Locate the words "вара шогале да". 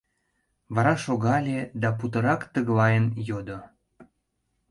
0.75-1.89